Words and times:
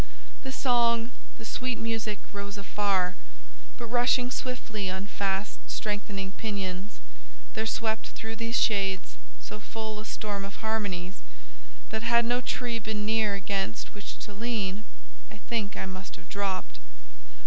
The 0.41 0.51
song, 0.51 1.11
the 1.37 1.45
sweet 1.45 1.77
music, 1.77 2.17
rose 2.33 2.57
afar, 2.57 3.13
but 3.77 3.85
rushing 3.85 4.31
swiftly 4.31 4.89
on 4.89 5.05
fast 5.05 5.59
strengthening 5.69 6.31
pinions—there 6.31 7.67
swept 7.67 8.07
through 8.07 8.37
these 8.37 8.59
shades 8.59 9.15
so 9.39 9.59
full 9.59 9.99
a 9.99 10.05
storm 10.05 10.43
of 10.43 10.55
harmonies 10.65 11.21
that, 11.91 12.01
had 12.01 12.25
no 12.25 12.41
tree 12.41 12.79
been 12.79 13.05
near 13.05 13.35
against 13.35 13.93
which 13.93 14.17
to 14.25 14.33
lean, 14.33 14.85
I 15.29 15.37
think 15.37 15.77
I 15.77 15.85
must 15.85 16.15
have 16.15 16.29
dropped. 16.29 16.79